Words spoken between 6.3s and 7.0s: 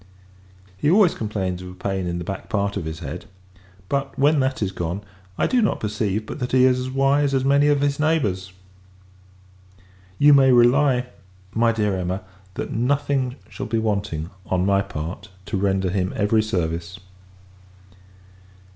that he is as